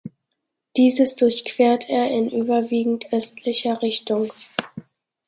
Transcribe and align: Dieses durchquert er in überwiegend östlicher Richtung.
Dieses 0.77 1.15
durchquert 1.15 1.87
er 1.87 2.09
in 2.09 2.27
überwiegend 2.31 3.05
östlicher 3.13 3.83
Richtung. 3.83 4.31